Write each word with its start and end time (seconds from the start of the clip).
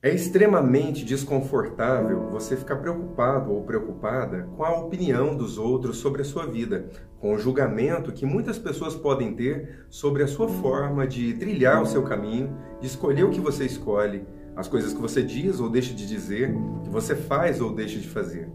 É 0.00 0.14
extremamente 0.14 1.04
desconfortável 1.04 2.30
você 2.30 2.56
ficar 2.56 2.76
preocupado 2.76 3.50
ou 3.52 3.64
preocupada 3.64 4.48
com 4.56 4.62
a 4.62 4.70
opinião 4.70 5.36
dos 5.36 5.58
outros 5.58 5.96
sobre 5.96 6.22
a 6.22 6.24
sua 6.24 6.46
vida, 6.46 6.88
com 7.18 7.34
o 7.34 7.38
julgamento 7.38 8.12
que 8.12 8.24
muitas 8.24 8.60
pessoas 8.60 8.94
podem 8.94 9.34
ter 9.34 9.86
sobre 9.90 10.22
a 10.22 10.28
sua 10.28 10.48
forma 10.48 11.04
de 11.04 11.32
trilhar 11.32 11.82
o 11.82 11.86
seu 11.86 12.04
caminho, 12.04 12.56
de 12.80 12.86
escolher 12.86 13.24
o 13.24 13.30
que 13.30 13.40
você 13.40 13.64
escolhe, 13.64 14.24
as 14.54 14.68
coisas 14.68 14.94
que 14.94 15.00
você 15.00 15.20
diz 15.20 15.58
ou 15.58 15.68
deixa 15.68 15.92
de 15.92 16.06
dizer, 16.06 16.54
que 16.84 16.90
você 16.90 17.16
faz 17.16 17.60
ou 17.60 17.74
deixa 17.74 17.98
de 17.98 18.08
fazer. 18.08 18.48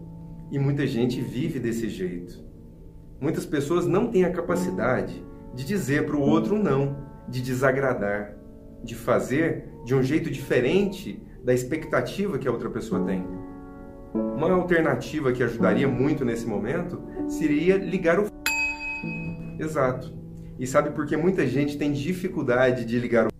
E 0.50 0.58
muita 0.58 0.86
gente 0.86 1.20
vive 1.20 1.58
desse 1.58 1.90
jeito. 1.90 2.42
Muitas 3.20 3.44
pessoas 3.44 3.86
não 3.86 4.10
têm 4.10 4.24
a 4.24 4.32
capacidade 4.32 5.22
de 5.52 5.62
dizer 5.62 6.06
para 6.06 6.16
o 6.16 6.22
outro 6.22 6.58
não, 6.58 6.96
de 7.28 7.42
desagradar, 7.42 8.34
de 8.84 8.94
fazer 8.94 9.68
de 9.84 9.94
um 9.94 10.02
jeito 10.02 10.30
diferente 10.30 11.20
da 11.42 11.52
expectativa 11.52 12.38
que 12.38 12.46
a 12.46 12.52
outra 12.52 12.70
pessoa 12.70 13.04
tem. 13.04 13.26
Uma 14.14 14.52
alternativa 14.52 15.32
que 15.32 15.42
ajudaria 15.42 15.88
muito 15.88 16.24
nesse 16.24 16.46
momento 16.46 17.02
seria 17.28 17.76
ligar 17.76 18.20
o 18.20 18.26
Exato. 19.58 20.12
E 20.58 20.66
sabe 20.66 20.90
por 20.90 21.06
que 21.06 21.16
muita 21.16 21.46
gente 21.46 21.76
tem 21.76 21.92
dificuldade 21.92 22.84
de 22.84 22.98
ligar 22.98 23.26
o 23.26 23.30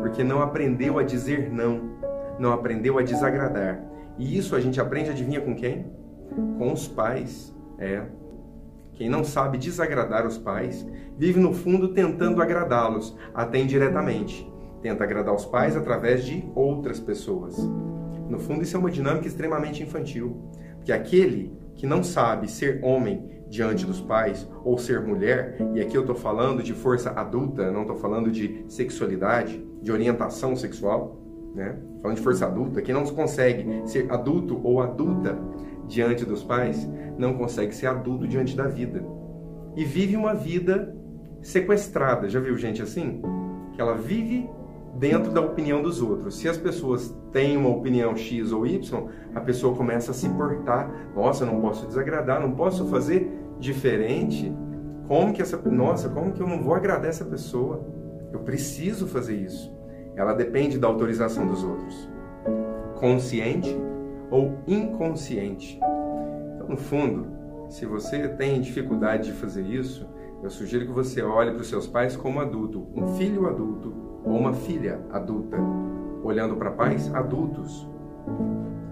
Porque 0.00 0.22
não 0.22 0.42
aprendeu 0.42 0.98
a 0.98 1.02
dizer 1.02 1.50
não, 1.50 1.96
não 2.38 2.52
aprendeu 2.52 2.98
a 2.98 3.02
desagradar. 3.02 3.82
E 4.18 4.36
isso 4.36 4.54
a 4.54 4.60
gente 4.60 4.80
aprende, 4.80 5.10
adivinha 5.10 5.40
com 5.40 5.54
quem? 5.54 5.86
Com 6.58 6.72
os 6.72 6.86
pais. 6.86 7.54
É. 7.78 8.02
Quem 9.00 9.08
não 9.08 9.24
sabe 9.24 9.56
desagradar 9.56 10.26
os 10.26 10.36
pais, 10.36 10.86
vive 11.16 11.40
no 11.40 11.54
fundo 11.54 11.88
tentando 11.88 12.42
agradá-los, 12.42 13.16
até 13.32 13.58
indiretamente 13.58 14.46
tenta 14.82 15.04
agradar 15.04 15.34
os 15.34 15.46
pais 15.46 15.74
através 15.74 16.22
de 16.22 16.44
outras 16.54 17.00
pessoas. 17.00 17.56
No 18.28 18.38
fundo, 18.38 18.62
isso 18.62 18.76
é 18.76 18.78
uma 18.78 18.90
dinâmica 18.90 19.26
extremamente 19.26 19.82
infantil, 19.82 20.36
porque 20.76 20.92
aquele 20.92 21.50
que 21.76 21.86
não 21.86 22.04
sabe 22.04 22.46
ser 22.50 22.84
homem 22.84 23.42
diante 23.48 23.86
dos 23.86 24.02
pais 24.02 24.46
ou 24.62 24.76
ser 24.76 25.00
mulher, 25.00 25.56
e 25.74 25.80
aqui 25.80 25.96
eu 25.96 26.02
estou 26.02 26.14
falando 26.14 26.62
de 26.62 26.74
força 26.74 27.08
adulta, 27.08 27.72
não 27.72 27.82
estou 27.82 27.96
falando 27.96 28.30
de 28.30 28.66
sexualidade, 28.68 29.66
de 29.80 29.90
orientação 29.90 30.54
sexual, 30.54 31.16
né? 31.54 31.74
Falando 32.02 32.18
de 32.18 32.22
força 32.22 32.44
adulta, 32.44 32.82
quem 32.82 32.94
não 32.94 33.06
consegue 33.06 33.80
ser 33.86 34.12
adulto 34.12 34.60
ou 34.62 34.82
adulta 34.82 35.38
diante 35.90 36.24
dos 36.24 36.42
pais, 36.42 36.88
não 37.18 37.34
consegue 37.34 37.74
ser 37.74 37.88
adulto 37.88 38.26
diante 38.26 38.56
da 38.56 38.66
vida. 38.66 39.04
E 39.76 39.84
vive 39.84 40.16
uma 40.16 40.34
vida 40.34 40.94
sequestrada. 41.42 42.28
Já 42.28 42.40
viu 42.40 42.56
gente 42.56 42.80
assim? 42.80 43.20
Que 43.72 43.80
ela 43.80 43.94
vive 43.94 44.48
dentro 44.94 45.32
da 45.32 45.40
opinião 45.40 45.82
dos 45.82 46.00
outros. 46.00 46.38
Se 46.38 46.48
as 46.48 46.56
pessoas 46.56 47.14
têm 47.32 47.56
uma 47.56 47.68
opinião 47.68 48.16
X 48.16 48.52
ou 48.52 48.66
Y, 48.66 49.08
a 49.34 49.40
pessoa 49.40 49.76
começa 49.76 50.12
a 50.12 50.14
se 50.14 50.28
portar. 50.30 50.90
Nossa, 51.14 51.44
não 51.44 51.60
posso 51.60 51.86
desagradar, 51.86 52.40
não 52.40 52.52
posso 52.52 52.86
fazer 52.86 53.30
diferente. 53.58 54.52
Como 55.08 55.32
que 55.32 55.42
essa, 55.42 55.56
nossa, 55.68 56.08
como 56.08 56.32
que 56.32 56.40
eu 56.40 56.46
não 56.46 56.62
vou 56.62 56.74
agradar 56.74 57.10
essa 57.10 57.24
pessoa? 57.24 57.84
Eu 58.32 58.40
preciso 58.40 59.06
fazer 59.06 59.36
isso. 59.36 59.72
Ela 60.14 60.34
depende 60.34 60.78
da 60.78 60.86
autorização 60.86 61.46
dos 61.46 61.64
outros. 61.64 62.08
Consciente 62.96 63.76
ou 64.30 64.58
inconsciente. 64.66 65.78
Então, 66.54 66.68
no 66.68 66.76
fundo, 66.76 67.26
se 67.68 67.86
você 67.86 68.28
tem 68.28 68.60
dificuldade 68.60 69.24
de 69.24 69.32
fazer 69.32 69.62
isso, 69.62 70.06
eu 70.42 70.50
sugiro 70.50 70.86
que 70.86 70.92
você 70.92 71.22
olhe 71.22 71.52
para 71.52 71.60
os 71.60 71.68
seus 71.68 71.86
pais 71.86 72.16
como 72.16 72.40
adulto, 72.40 72.88
um 72.94 73.08
filho 73.16 73.46
adulto 73.46 73.92
ou 74.24 74.36
uma 74.36 74.52
filha 74.52 75.00
adulta, 75.10 75.56
olhando 76.22 76.56
para 76.56 76.70
pais 76.70 77.12
adultos. 77.14 77.88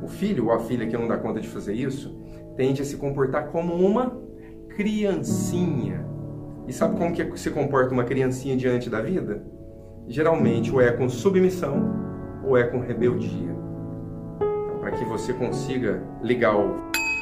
O 0.02 0.08
filho 0.08 0.46
ou 0.46 0.52
a 0.52 0.58
filha 0.58 0.86
que 0.86 0.96
não 0.96 1.08
dá 1.08 1.16
conta 1.16 1.40
de 1.40 1.48
fazer 1.48 1.74
isso 1.74 2.18
tende 2.56 2.82
a 2.82 2.84
se 2.84 2.96
comportar 2.96 3.48
como 3.48 3.74
uma 3.74 4.18
criancinha. 4.70 6.06
E 6.66 6.72
sabe 6.72 6.96
como 6.96 7.12
que 7.12 7.36
se 7.38 7.50
comporta 7.50 7.92
uma 7.92 8.04
criancinha 8.04 8.56
diante 8.56 8.90
da 8.90 9.00
vida? 9.00 9.42
Geralmente 10.06 10.72
ou 10.72 10.80
é 10.80 10.92
com 10.92 11.08
submissão 11.08 11.94
ou 12.44 12.56
é 12.56 12.64
com 12.64 12.78
rebeldia. 12.78 13.56
Para 14.88 14.96
que 14.96 15.04
você 15.04 15.34
consiga 15.34 16.02
ligar 16.22 16.56
o 16.56 16.76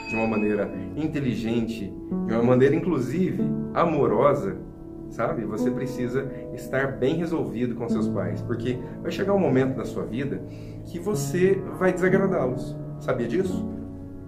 de 0.08 0.14
uma 0.14 0.28
maneira 0.28 0.70
inteligente, 0.94 1.92
de 2.24 2.32
uma 2.32 2.44
maneira 2.44 2.76
inclusive 2.76 3.42
amorosa, 3.74 4.56
sabe? 5.10 5.44
Você 5.44 5.68
precisa 5.68 6.30
estar 6.54 6.92
bem 6.92 7.16
resolvido 7.16 7.74
com 7.74 7.88
seus 7.88 8.06
pais, 8.06 8.40
porque 8.40 8.78
vai 9.02 9.10
chegar 9.10 9.34
um 9.34 9.40
momento 9.40 9.76
da 9.76 9.84
sua 9.84 10.04
vida 10.04 10.40
que 10.84 11.00
você 11.00 11.60
vai 11.76 11.92
desagradá-los. 11.92 12.76
Sabia 13.00 13.26
disso? 13.26 13.68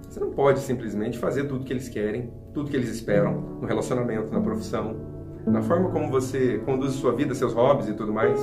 Você 0.09 0.19
não 0.19 0.31
pode 0.31 0.59
simplesmente 0.59 1.17
fazer 1.17 1.45
tudo 1.45 1.65
que 1.65 1.73
eles 1.73 1.89
querem, 1.89 2.33
tudo 2.53 2.69
que 2.69 2.77
eles 2.77 2.89
esperam 2.89 3.41
no 3.61 3.69
relacionamento, 3.69 4.33
na 4.33 4.41
profissão, 4.41 4.97
na 5.47 5.63
forma 5.63 5.91
como 5.91 6.11
você 6.11 6.59
conduz 6.67 6.95
sua 6.95 7.13
vida, 7.13 7.37
seus 7.37 7.53
hobbies 7.53 7.89
e 7.89 7.95
tudo 7.95 8.13
mais. 8.13 8.41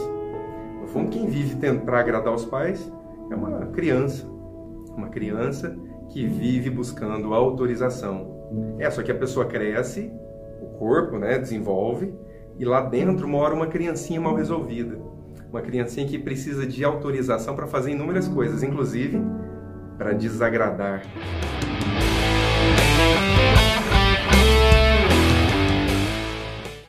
No 0.80 0.88
fundo, 0.88 1.10
quem 1.10 1.28
vive 1.28 1.58
para 1.84 2.00
agradar 2.00 2.34
os 2.34 2.46
pais 2.46 2.90
é 3.30 3.36
uma 3.36 3.66
criança, 3.74 4.34
uma 4.96 5.10
criança 5.10 5.76
que 6.10 6.26
vive 6.26 6.70
buscando 6.70 7.34
autorização. 7.34 8.76
É, 8.80 8.90
só 8.90 9.02
que 9.04 9.12
a 9.12 9.16
pessoa 9.16 9.46
cresce, 9.46 10.12
o 10.62 10.78
corpo, 10.78 11.18
né, 11.18 11.38
desenvolve, 11.38 12.14
e 12.58 12.66
lá 12.66 12.82
dentro 12.82 13.28
mora 13.28 13.54
uma 13.54 13.68
criancinha 13.68 14.22
mal 14.22 14.36
resolvida. 14.36 14.98
Uma 15.50 15.62
criancinha 15.62 16.08
que 16.08 16.18
precisa 16.18 16.66
de 16.66 16.84
autorização 16.84 17.56
para 17.56 17.68
fazer 17.68 17.92
inúmeras 17.92 18.28
coisas, 18.28 18.64
inclusive 18.64 19.22
para 19.98 20.14
desagradar. 20.14 21.04